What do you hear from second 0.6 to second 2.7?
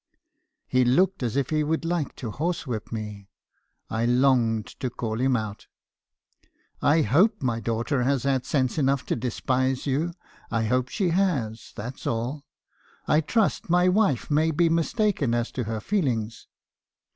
"He looked as if he would like to horse